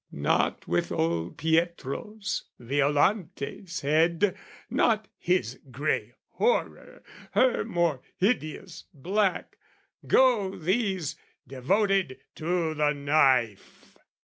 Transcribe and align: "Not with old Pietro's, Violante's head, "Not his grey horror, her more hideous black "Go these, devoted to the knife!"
"Not 0.11 0.67
with 0.67 0.91
old 0.91 1.37
Pietro's, 1.37 2.45
Violante's 2.57 3.81
head, 3.81 4.35
"Not 4.67 5.07
his 5.19 5.59
grey 5.69 6.13
horror, 6.29 7.03
her 7.33 7.63
more 7.63 8.01
hideous 8.17 8.85
black 8.95 9.57
"Go 10.07 10.55
these, 10.57 11.17
devoted 11.47 12.19
to 12.33 12.73
the 12.73 12.93
knife!" 12.93 13.99